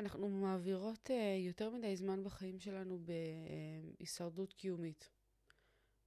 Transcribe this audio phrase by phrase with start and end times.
[0.00, 1.12] אנחנו מעבירות uh,
[1.46, 2.98] יותר מדי זמן בחיים שלנו
[3.98, 5.10] בהישרדות קיומית.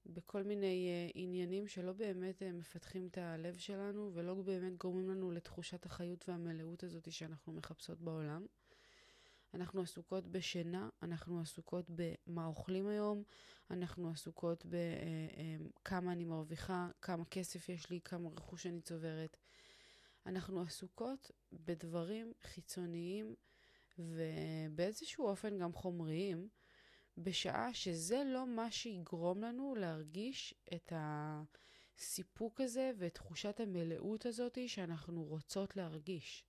[0.05, 5.31] בכל מיני uh, עניינים שלא באמת uh, מפתחים את הלב שלנו ולא באמת גורמים לנו
[5.31, 8.45] לתחושת החיות והמלאות הזאת שאנחנו מחפשות בעולם.
[9.53, 13.23] אנחנו עסוקות בשינה, אנחנו עסוקות במה אוכלים היום,
[13.71, 19.37] אנחנו עסוקות בכמה אני מרוויחה, כמה כסף יש לי, כמה רכוש אני צוברת.
[20.25, 23.35] אנחנו עסוקות בדברים חיצוניים
[23.97, 26.49] ובאיזשהו אופן גם חומריים,
[27.17, 35.23] בשעה שזה לא מה שיגרום לנו להרגיש את הסיפוק הזה ואת תחושת המלאות הזאת שאנחנו
[35.23, 36.45] רוצות להרגיש.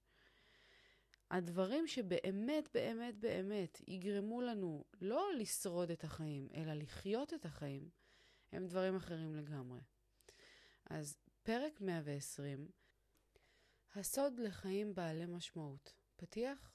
[1.31, 7.89] הדברים שבאמת, באמת, באמת יגרמו לנו לא לשרוד את החיים, אלא לחיות את החיים,
[8.53, 9.81] הם דברים אחרים לגמרי.
[10.91, 12.69] אז פרק 120,
[13.95, 15.93] הסוד לחיים בעלי משמעות.
[16.17, 16.75] פתיח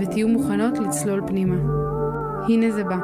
[0.00, 1.56] ותהיו מוכנות לצלול פנימה.
[2.48, 2.96] הנה זה בא.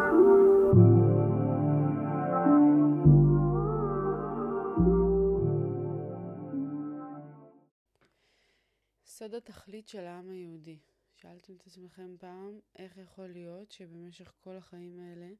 [9.05, 10.79] סוד התכלית של העם היהודי.
[11.21, 15.31] שאלתם את עצמכם פעם, איך יכול להיות שבמשך כל החיים האלה,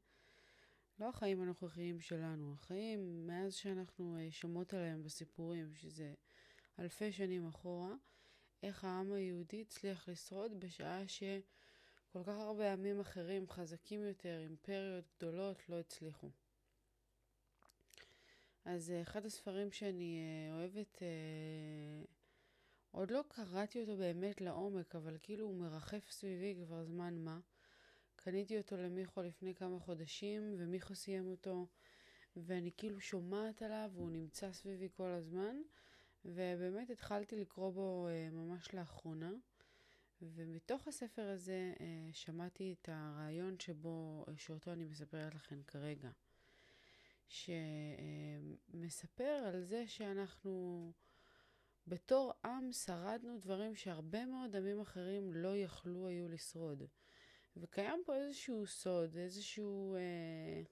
[0.99, 6.15] לא החיים הנוכחיים שלנו, החיים מאז שאנחנו אה, שומעות עליהם בסיפורים, שזה
[6.79, 7.95] אלפי שנים אחורה,
[8.63, 15.69] איך העם היהודי הצליח לשרוד בשעה שכל כך הרבה עמים אחרים, חזקים יותר, אימפריות גדולות,
[15.69, 16.31] לא הצליחו.
[18.65, 21.03] אז אה, אחד הספרים שאני אה, אוהבת
[22.91, 27.41] עוד לא קראתי אותו באמת לעומק, אבל כאילו הוא מרחף סביבי כבר זמן מה.
[28.17, 31.67] קניתי אותו למיכו לפני כמה חודשים, ומיכו סיים אותו,
[32.37, 35.57] ואני כאילו שומעת עליו, והוא נמצא סביבי כל הזמן,
[36.25, 39.33] ובאמת התחלתי לקרוא בו אה, ממש לאחרונה.
[40.23, 46.11] ומתוך הספר הזה אה, שמעתי את הרעיון שבו, שאותו אני מספרת לכם כרגע.
[47.29, 50.93] שמספר על זה שאנחנו
[51.87, 56.83] בתור עם שרדנו דברים שהרבה מאוד עמים אחרים לא יכלו היו לשרוד.
[57.57, 60.63] וקיים פה איזשהו סוד, איזשהו, אה,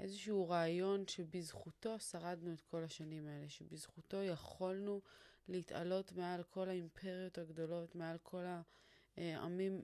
[0.00, 5.00] איזשהו רעיון שבזכותו שרדנו את כל השנים האלה, שבזכותו יכולנו
[5.48, 8.44] להתעלות מעל כל האימפריות הגדולות, מעל כל
[9.16, 9.82] העמים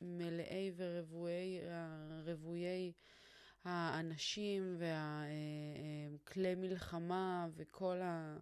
[0.00, 1.60] מלאי ורוויי
[3.64, 8.38] האנשים והכלי מלחמה וכל ה...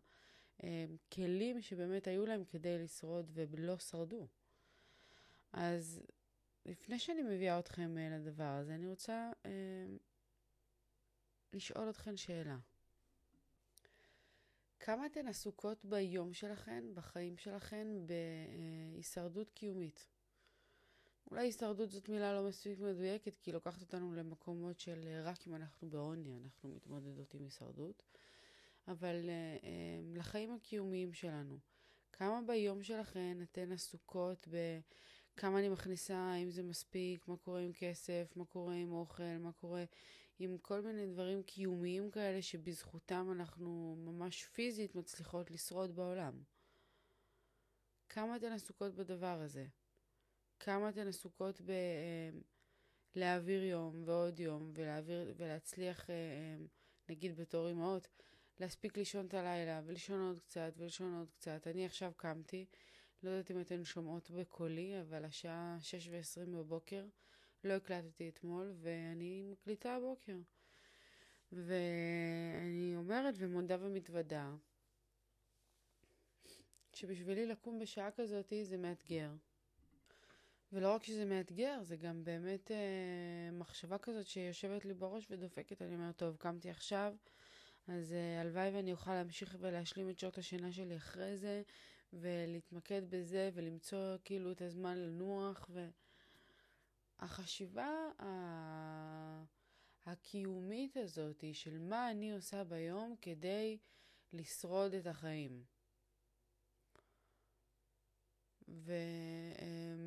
[1.12, 4.26] כלים שבאמת היו להם כדי לשרוד ולא שרדו.
[5.52, 6.02] אז
[6.66, 9.50] לפני שאני מביאה אתכם לדבר הזה, אני רוצה אה,
[11.52, 12.58] לשאול אתכן שאלה.
[14.80, 20.08] כמה אתן עסוקות ביום שלכן, בחיים שלכן, בהישרדות קיומית?
[21.30, 25.46] אולי הישרדות זאת מילה לא מספיק מדויקת, כי היא לוקחת אותנו למקומות של אה, רק
[25.46, 28.02] אם אנחנו בעוני, אנחנו מתמודדות עם הישרדות.
[28.88, 29.66] אבל uh,
[30.18, 31.58] לחיים הקיומיים שלנו.
[32.12, 38.32] כמה ביום שלכן אתן עסוקות בכמה אני מכניסה, האם זה מספיק, מה קורה עם כסף,
[38.36, 39.84] מה קורה עם אוכל, מה קורה
[40.38, 46.42] עם כל מיני דברים קיומיים כאלה שבזכותם אנחנו ממש פיזית מצליחות לשרוד בעולם.
[48.08, 49.66] כמה אתן עסוקות בדבר הזה?
[50.60, 51.70] כמה אתן עסוקות ב...
[51.70, 52.44] Uh,
[53.14, 56.12] להעביר יום ועוד יום ולהעביר, ולהצליח, uh,
[57.08, 58.08] נגיד בתור אמהות,
[58.60, 61.66] להספיק לישון את הלילה, ולישון עוד קצת, ולישון עוד קצת.
[61.66, 62.66] אני עכשיו קמתי,
[63.22, 67.04] לא יודעת אם אתן שומעות בקולי, אבל השעה 6 ו-20 בבוקר,
[67.64, 70.36] לא הקלטתי אתמול, ואני מקליטה הבוקר.
[71.52, 74.54] ואני אומרת ומודה ומתוודה,
[76.92, 79.30] שבשבילי לקום בשעה כזאת זה מאתגר.
[80.72, 85.82] ולא רק שזה מאתגר, זה גם באמת אה, מחשבה כזאת שיושבת לי בראש ודופקת.
[85.82, 87.14] אני אומרת, טוב, קמתי עכשיו,
[87.88, 91.62] אז uh, הלוואי ואני אוכל להמשיך ולהשלים את שעות השינה שלי אחרי זה,
[92.12, 95.70] ולהתמקד בזה, ולמצוא כאילו את הזמן לנוח,
[97.22, 99.44] והחשיבה ה...
[100.06, 103.78] הקיומית הזאת של מה אני עושה ביום כדי
[104.32, 105.64] לשרוד את החיים.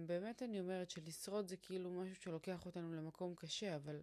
[0.05, 4.01] באמת אני אומרת שלשרוד זה כאילו משהו שלוקח אותנו למקום קשה, אבל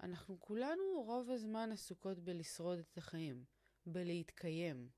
[0.00, 3.44] אנחנו כולנו רוב הזמן עסוקות בלשרוד את החיים,
[3.86, 4.88] בלהתקיים.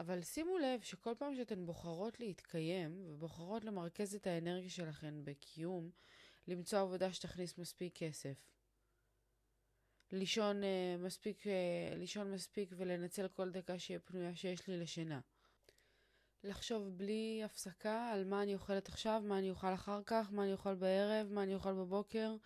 [0.00, 5.90] אבל שימו לב שכל פעם שאתן בוחרות להתקיים ובוחרות למרכז את האנרגיה שלכן בקיום,
[6.48, 8.36] למצוא עבודה שתכניס מספיק כסף,
[10.12, 10.66] לישון, uh,
[10.98, 11.48] מספיק, uh,
[11.96, 15.20] לישון מספיק ולנצל כל דקה שיהיה פנויה שיש לי לשינה.
[16.44, 20.52] לחשוב בלי הפסקה על מה אני אוכלת עכשיו, מה אני אוכל אחר כך, מה אני
[20.52, 22.36] אוכל בערב, מה אני אוכל בבוקר,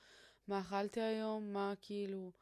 [0.49, 2.33] מה אכלתי היום, מה כאילו...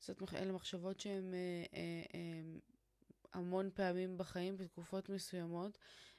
[0.00, 2.58] זאת, אלה מחשבות שהן אה, אה, אה,
[3.34, 5.78] המון פעמים בחיים, בתקופות מסוימות,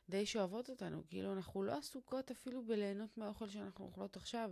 [0.10, 1.04] די שואבות אותנו.
[1.08, 4.52] כאילו, אנחנו לא עסוקות אפילו בליהנות מהאוכל שאנחנו אוכלות עכשיו.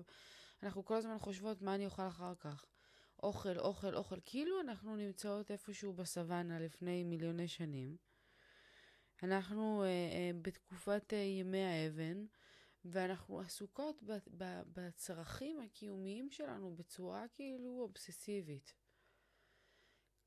[0.64, 2.66] אנחנו כל הזמן חושבות מה אני אוכל אחר כך.
[3.24, 4.20] אוכל, אוכל, אוכל.
[4.26, 7.98] כאילו אנחנו נמצאות איפשהו בסוואנה לפני מיליוני שנים.
[9.24, 12.26] אנחנו אה, אה, בתקופת אה, ימי האבן,
[12.86, 18.74] ואנחנו עסוקות ב- ב- בצרכים הקיומיים שלנו בצורה כאילו אובססיבית.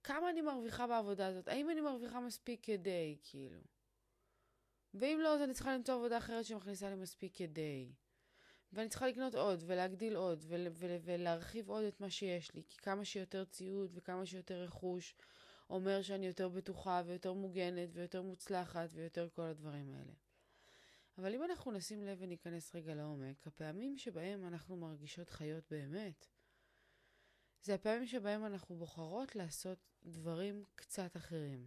[0.05, 1.49] כמה אני מרוויחה בעבודה הזאת?
[1.49, 3.61] האם אני מרוויחה מספיק כדי, כאילו?
[4.95, 7.93] ואם לא, אז אני צריכה למצוא עבודה אחרת שמכניסה לי מספיק כדי.
[8.73, 12.79] ואני צריכה לקנות עוד, ולהגדיל עוד, ול- ול- ולהרחיב עוד את מה שיש לי, כי
[12.79, 15.15] כמה שיותר ציוד וכמה שיותר רכוש
[15.71, 20.13] אומר שאני יותר בטוחה ויותר מוגנת ויותר מוצלחת ויותר כל הדברים האלה.
[21.19, 26.27] אבל אם אנחנו נשים לב וניכנס רגע לעומק, הפעמים שבהם אנחנו מרגישות חיות באמת,
[27.65, 31.67] זה הפעמים שבהם אנחנו בוחרות לעשות דברים קצת אחרים.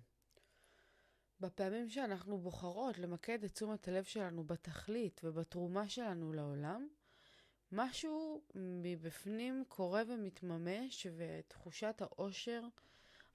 [1.39, 6.87] בפעמים שאנחנו בוחרות למקד את תשומת הלב שלנו בתכלית ובתרומה שלנו לעולם,
[7.71, 12.63] משהו מבפנים קורה ומתממש, ותחושת העושר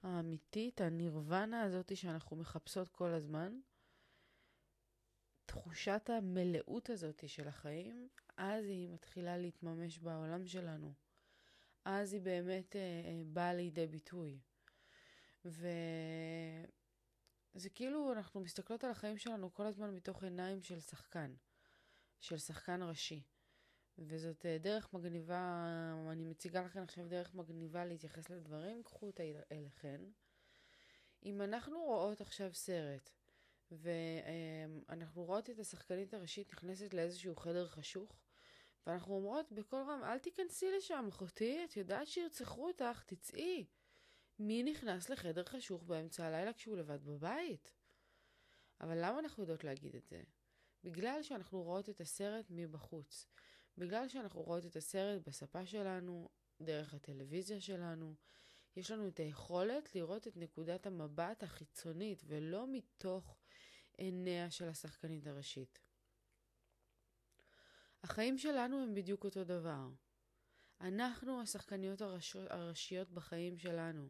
[0.03, 3.59] האמיתית, הנירוונה הזאת שאנחנו מחפשות כל הזמן,
[5.45, 8.07] תחושת המלאות הזאת של החיים,
[8.37, 10.93] אז היא מתחילה להתממש בעולם שלנו.
[11.85, 14.39] אז היא באמת אה, אה, באה לידי ביטוי.
[15.45, 15.69] וזה
[17.73, 21.33] כאילו אנחנו מסתכלות על החיים שלנו כל הזמן מתוך עיניים של שחקן,
[22.19, 23.23] של שחקן ראשי.
[23.97, 25.63] וזאת אה, דרך מגניבה,
[26.11, 30.01] אני מציגה לכם עכשיו דרך מגניבה להתייחס לדברים, קחו אותה אליכן.
[31.23, 33.09] אם אנחנו רואות עכשיו סרט,
[33.71, 38.15] ואנחנו רואות את השחקנית הראשית נכנסת לאיזשהו חדר חשוך,
[38.87, 43.65] ואנחנו אומרות בקול רם, אל תיכנסי לשם, אחותי, את יודעת שירצחו אותך, תצאי.
[44.39, 47.71] מי נכנס לחדר חשוך באמצע הלילה כשהוא לבד בבית?
[48.81, 50.23] אבל למה אנחנו יודעות להגיד את זה?
[50.83, 53.27] בגלל שאנחנו רואות את הסרט מבחוץ.
[53.77, 56.29] בגלל שאנחנו רואות את הסרט בספה שלנו,
[56.61, 58.15] דרך הטלוויזיה שלנו,
[58.75, 63.37] יש לנו את היכולת לראות את נקודת המבט החיצונית ולא מתוך
[63.97, 65.79] עיניה של השחקנית הראשית.
[68.03, 69.87] החיים שלנו הם בדיוק אותו דבר.
[70.81, 72.35] אנחנו השחקניות הראש...
[72.35, 74.09] הראשיות בחיים שלנו.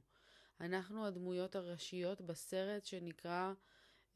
[0.60, 3.54] אנחנו הדמויות הראשיות בסרט שנקרא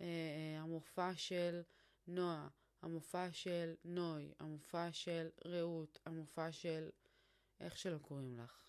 [0.01, 1.61] אה, אה המופע של
[2.07, 2.47] נועה,
[2.81, 6.89] המופע של נוי, המופע של רעות, המופע של...
[7.59, 8.63] איך שלא קוראים לך.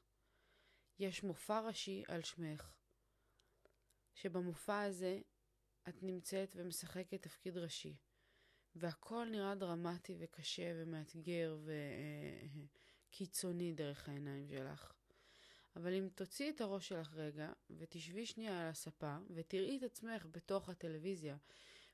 [0.98, 2.72] יש מופע ראשי על שמך,
[4.14, 5.20] שבמופע הזה
[5.88, 7.96] את נמצאת ומשחקת תפקיד ראשי,
[8.78, 11.58] והכל נראה דרמטי וקשה ומאתגר
[13.10, 14.92] וקיצוני דרך העיניים שלך.
[15.76, 20.68] אבל אם תוציאי את הראש שלך רגע, ותשבי שנייה על הספה, ותראי את עצמך בתוך
[20.68, 21.36] הטלוויזיה,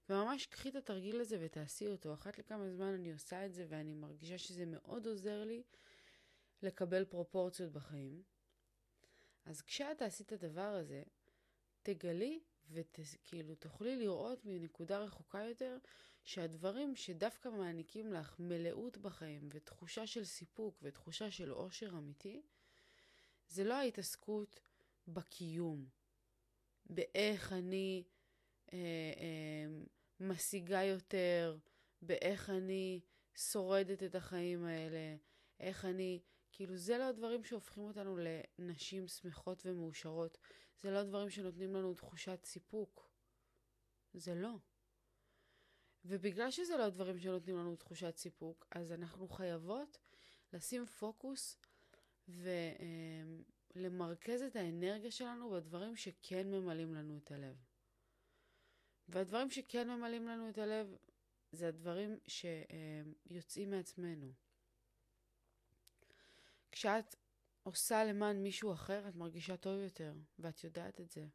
[0.09, 2.15] וממש קחי את התרגיל הזה ותעשי אותו.
[2.15, 5.63] אחת לכמה זמן אני עושה את זה, ואני מרגישה שזה מאוד עוזר לי
[6.63, 8.23] לקבל פרופורציות בחיים.
[9.45, 11.03] אז כשאת תעשי את הדבר הזה,
[11.83, 12.41] תגלי
[12.71, 15.79] וכאילו תוכלי לראות מנקודה רחוקה יותר
[16.25, 22.43] שהדברים שדווקא מעניקים לך מלאות בחיים ותחושה של סיפוק ותחושה של עושר אמיתי,
[23.49, 24.61] זה לא ההתעסקות
[25.09, 25.89] בקיום,
[26.87, 28.05] באיך אני
[28.73, 28.79] אה,
[29.17, 29.83] אה,
[30.21, 31.59] משיגה יותר,
[32.03, 33.01] באיך אני
[33.35, 35.17] שורדת את החיים האלה,
[35.61, 36.21] איך אני
[36.53, 38.17] כאילו זה לא הדברים שהופכים אותנו
[38.59, 40.39] לנשים שמחות ומאושרות.
[40.81, 43.11] זה לא הדברים שנותנים לנו תחושת סיפוק.
[44.15, 44.55] זה לא.
[46.05, 49.99] ובגלל שזה לא הדברים שנותנים לנו תחושת סיפוק, אז אנחנו חייבות
[50.53, 51.59] לשים פוקוס
[53.75, 57.57] ולמרכז את האנרגיה שלנו בדברים שכן ממלאים לנו את הלב.
[59.09, 60.97] והדברים שכן ממלאים לנו את הלב
[61.53, 64.33] זה הדברים שיוצאים מעצמנו.
[66.73, 67.17] כשאת
[67.65, 71.27] עושה למען מישהו אחר, את מרגישה טוב יותר, ואת יודעת את זה.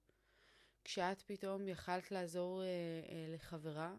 [0.83, 3.95] כשאת פתאום יכלת לעזור אה, אה, לחברה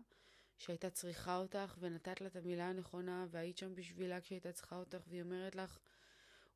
[0.57, 5.23] שהייתה צריכה אותך ונתת לה את המילה הנכונה והיית שם בשבילה כשהייתה צריכה אותך והיא
[5.23, 5.79] אומרת לך,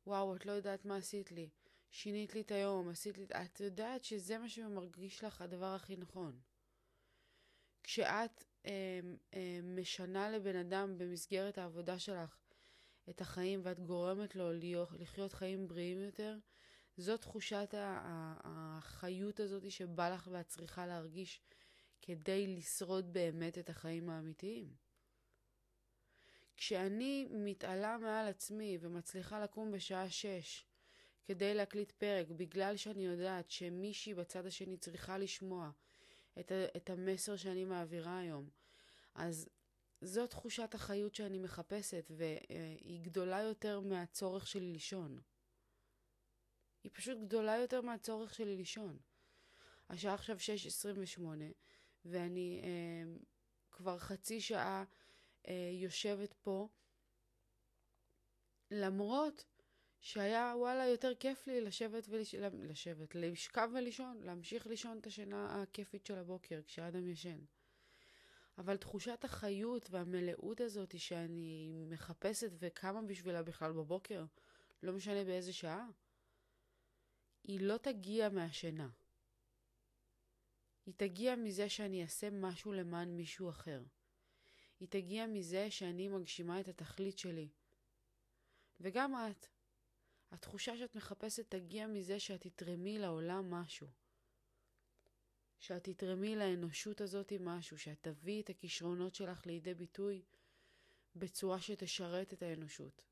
[0.07, 1.49] וואו, את לא יודעת מה עשית לי.
[1.89, 3.25] שינית לי את היום, עשית לי...
[3.25, 6.39] את יודעת שזה מה שמרגיש לך הדבר הכי נכון.
[7.83, 8.99] כשאת אה,
[9.33, 12.37] אה, משנה לבן אדם במסגרת העבודה שלך
[13.09, 14.49] את החיים ואת גורמת לו
[14.99, 16.37] לחיות חיים בריאים יותר,
[16.97, 21.41] זו תחושת החיות הזאת שבא לך ואת צריכה להרגיש
[22.01, 24.73] כדי לשרוד באמת את החיים האמיתיים.
[26.57, 30.65] כשאני מתעלה מעל עצמי ומצליחה לקום בשעה שש
[31.25, 35.71] כדי להקליט פרק בגלל שאני יודעת שמישהי בצד השני צריכה לשמוע
[36.39, 38.49] את, את המסר שאני מעבירה היום,
[39.15, 39.49] אז
[40.01, 45.19] זו תחושת החיות שאני מחפשת והיא גדולה יותר מהצורך שלי לישון.
[46.83, 48.99] היא פשוט גדולה יותר מהצורך שלי לישון.
[49.89, 50.37] השעה עכשיו
[51.17, 51.23] 6.28
[52.05, 53.17] ואני אה,
[53.71, 54.83] כבר חצי שעה
[55.47, 56.67] אה, יושבת פה,
[58.71, 59.45] למרות
[59.99, 62.35] שהיה וואלה יותר כיף לי לשבת ולש...
[62.35, 67.39] לשבת, לשכב ולישון, להמשיך לישון את השינה הכיפית של הבוקר כשאדם ישן.
[68.57, 74.25] אבל תחושת החיות והמלאות הזאת שאני מחפשת וקמה בשבילה בכלל בבוקר,
[74.83, 75.87] לא משנה באיזה שעה,
[77.43, 78.89] היא לא תגיע מהשינה.
[80.85, 83.83] היא תגיע מזה שאני אעשה משהו למען מישהו אחר.
[84.79, 87.49] היא תגיע מזה שאני מגשימה את התכלית שלי.
[88.79, 89.47] וגם את.
[90.31, 93.87] התחושה שאת מחפשת תגיע מזה שאת תתרמי לעולם משהו.
[95.65, 100.21] שאת תתרמי לאנושות הזאת משהו, שאת תביאי את הכישרונות שלך לידי ביטוי
[101.15, 103.03] בצורה שתשרת את האנושות.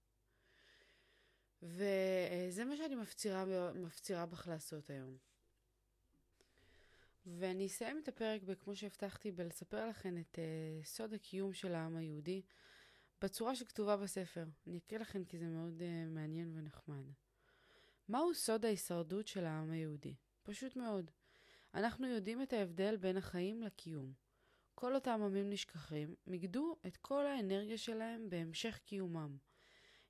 [1.61, 3.45] וזה מה שאני מפצירה,
[3.75, 5.17] מפצירה בך לעשות היום.
[7.25, 12.41] ואני אסיים את הפרק, כמו שהבטחתי, בלספר לכם את uh, סוד הקיום של העם היהודי
[13.21, 14.45] בצורה שכתובה בספר.
[14.67, 17.05] אני אקריא לכם כי זה מאוד uh, מעניין ונחמד.
[18.09, 20.15] מהו סוד ההישרדות של העם היהודי?
[20.43, 21.11] פשוט מאוד.
[21.73, 24.13] אנחנו יודעים את ההבדל בין החיים לקיום.
[24.75, 29.37] כל אותם עמים נשכחים מיקדו את כל האנרגיה שלהם בהמשך קיומם.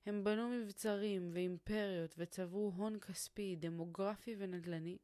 [0.06, 4.98] הם בנו מבצרים ואימפריות וצברו הון כספי, דמוגרפי ונדל"ני,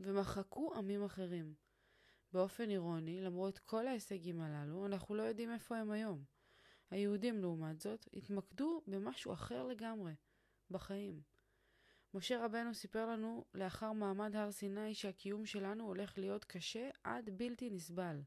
[0.00, 1.54] ומחקו עמים אחרים.
[2.32, 6.24] באופן אירוני, למרות כל ההישגים הללו, אנחנו לא יודעים איפה הם היום.
[6.90, 10.14] היהודים, לעומת זאת, התמקדו במשהו אחר לגמרי,
[10.70, 11.33] בחיים.
[12.14, 17.70] משה רבנו סיפר לנו לאחר מעמד הר סיני שהקיום שלנו הולך להיות קשה עד בלתי
[17.70, 18.20] נסבל.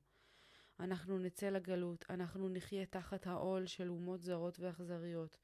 [0.79, 5.37] אנחנו נצא לגלות, אנחנו נחיה תחת העול של אומות זרות ואכזריות.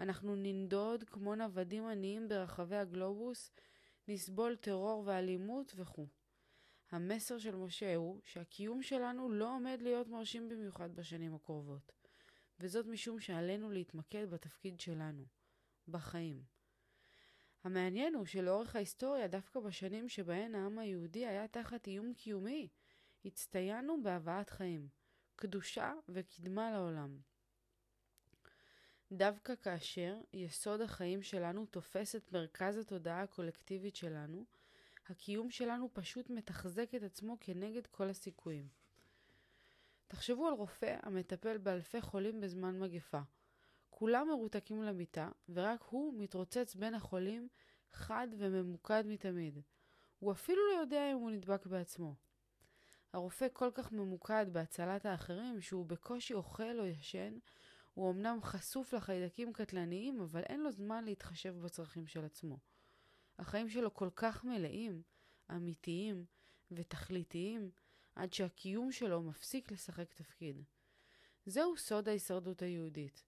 [0.00, 3.52] אנחנו ננדוד כמו נוודים עניים ברחבי הגלובוס,
[4.08, 6.06] נסבול טרור ואלימות וכו'.
[6.90, 11.92] המסר של משה הוא שהקיום שלנו לא עומד להיות מרשים במיוחד בשנים הקרובות,
[12.60, 15.24] וזאת משום שעלינו להתמקד בתפקיד שלנו,
[15.88, 16.55] בחיים.
[17.66, 22.68] המעניין הוא שלאורך ההיסטוריה, דווקא בשנים שבהן העם היהודי היה תחת איום קיומי,
[23.24, 24.88] הצטיינו בהבאת חיים,
[25.36, 27.18] קדושה וקדמה לעולם.
[29.12, 34.44] דווקא כאשר יסוד החיים שלנו תופס את מרכז התודעה הקולקטיבית שלנו,
[35.06, 38.68] הקיום שלנו פשוט מתחזק את עצמו כנגד כל הסיכויים.
[40.08, 43.20] תחשבו על רופא המטפל באלפי חולים בזמן מגפה.
[43.98, 47.48] כולם מרותקים למיטה, ורק הוא מתרוצץ בין החולים
[47.92, 49.58] חד וממוקד מתמיד.
[50.18, 52.14] הוא אפילו לא יודע אם הוא נדבק בעצמו.
[53.12, 57.38] הרופא כל כך ממוקד בהצלת האחרים שהוא בקושי אוכל או ישן,
[57.94, 62.58] הוא אמנם חשוף לחיידקים קטלניים, אבל אין לו זמן להתחשב בצרכים של עצמו.
[63.38, 65.02] החיים שלו כל כך מלאים,
[65.50, 66.24] אמיתיים
[66.70, 67.70] ותכליתיים,
[68.14, 70.62] עד שהקיום שלו מפסיק לשחק תפקיד.
[71.46, 73.24] זהו סוד ההישרדות היהודית,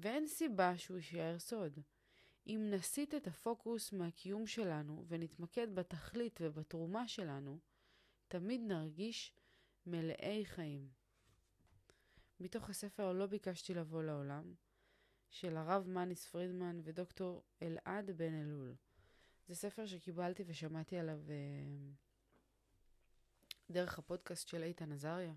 [0.00, 1.78] ואין סיבה שהוא יישאר סוד.
[2.46, 7.58] אם נסיט את הפוקוס מהקיום שלנו ונתמקד בתכלית ובתרומה שלנו,
[8.28, 9.34] תמיד נרגיש
[9.86, 10.88] מלאי חיים.
[12.40, 14.54] מתוך הספר "לא ביקשתי לבוא לעולם",
[15.30, 18.74] של הרב מניס פרידמן ודוקטור אלעד בן אלול.
[19.48, 21.30] זה ספר שקיבלתי ושמעתי עליו uh,
[23.70, 25.34] דרך הפודקאסט של איתן עזריה.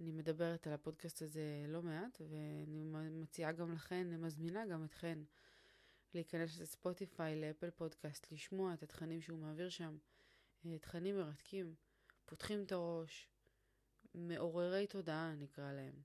[0.00, 5.18] אני מדברת על הפודקאסט הזה לא מעט, ואני מציעה גם לכן, מזמינה גם אתכן
[6.14, 9.98] להיכנס לספוטיפיי, לאפל פודקאסט, לשמוע את התכנים שהוא מעביר שם.
[10.66, 11.74] אה, תכנים מרתקים,
[12.24, 13.28] פותחים את הראש,
[14.14, 16.02] מעוררי תודעה נקרא להם.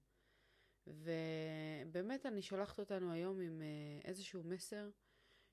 [0.88, 4.90] ובאמת אני שולחת אותנו היום עם אה, איזשהו מסר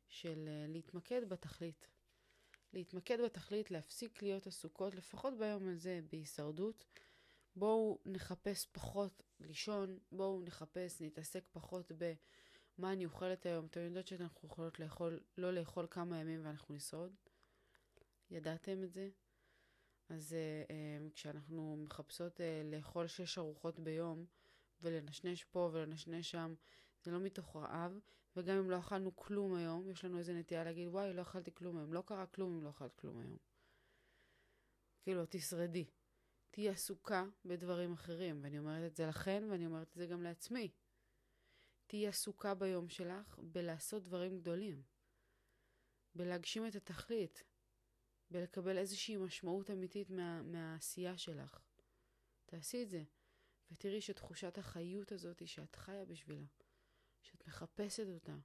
[0.08, 1.88] של אה, להתמקד בתכלית.
[2.72, 6.84] להתמקד בתכלית, להפסיק להיות עסוקות, לפחות ביום הזה, בהישרדות,
[7.56, 13.66] בואו נחפש פחות לישון, בואו נחפש, נתעסק פחות במה אני אוכלת היום.
[13.66, 17.12] אתם יודעות שאנחנו יכולות לאכול, לא לאכול כמה ימים ואנחנו נשרוד?
[18.30, 19.08] ידעתם את זה?
[20.08, 20.36] אז
[20.68, 20.72] uh,
[21.14, 24.26] כשאנחנו מחפשות uh, לאכול שש ארוחות ביום
[24.82, 26.54] ולנשנש פה ולנשנש שם,
[27.04, 27.98] זה לא מתוך רעב,
[28.36, 31.76] וגם אם לא אכלנו כלום היום, יש לנו איזה נטייה להגיד, וואי, לא אכלתי כלום
[31.76, 31.92] היום.
[31.92, 33.36] לא קרה כלום אם לא אכלת כלום היום.
[35.02, 35.84] כאילו, תשרדי.
[36.52, 40.70] תהיי עסוקה בדברים אחרים, ואני אומרת את זה לכן, ואני אומרת את זה גם לעצמי.
[41.86, 44.82] תהיי עסוקה ביום שלך בלעשות דברים גדולים.
[46.14, 47.42] בלהגשים את התכלית.
[48.30, 51.58] בלקבל איזושהי משמעות אמיתית מה, מהעשייה שלך.
[52.46, 53.02] תעשי את זה,
[53.70, 56.46] ותראי שתחושת החיות הזאת שאת חיה בשבילה,
[57.22, 58.36] שאת מחפשת אותה,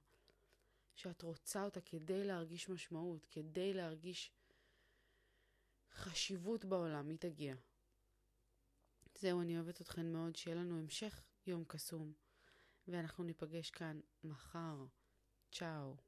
[0.94, 4.32] שאת רוצה אותה כדי להרגיש משמעות, כדי להרגיש
[5.92, 7.54] חשיבות בעולם, היא תגיע.
[9.20, 12.12] זהו, אני אוהבת אתכן מאוד, שיהיה לנו המשך יום קסום,
[12.88, 14.86] ואנחנו ניפגש כאן מחר.
[15.52, 16.07] צ'או.